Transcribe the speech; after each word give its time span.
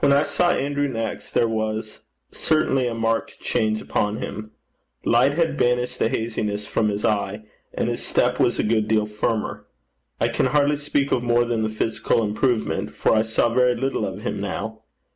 When 0.00 0.12
I 0.12 0.24
saw 0.24 0.50
Andrew 0.50 0.88
next, 0.88 1.30
there 1.30 1.46
was 1.46 2.00
certainly 2.32 2.88
a 2.88 2.92
marked 2.96 3.38
change 3.38 3.80
upon 3.80 4.16
him. 4.16 4.50
Light 5.04 5.34
had 5.34 5.56
banished 5.56 6.00
the 6.00 6.08
haziness 6.08 6.66
from 6.66 6.88
his 6.88 7.04
eye, 7.04 7.44
and 7.72 7.88
his 7.88 8.04
step 8.04 8.40
was 8.40 8.58
a 8.58 8.64
good 8.64 8.88
deal 8.88 9.06
firmer. 9.06 9.66
I 10.20 10.26
can 10.26 10.46
hardly 10.46 10.74
speak 10.74 11.12
of 11.12 11.22
more 11.22 11.44
than 11.44 11.62
the 11.62 11.68
physical 11.68 12.24
improvement, 12.24 12.90
for 12.90 13.14
I 13.14 13.22
saw 13.22 13.54
very 13.54 13.76
little 13.76 14.04
of 14.04 14.22
him 14.22 14.40
now. 14.40 14.82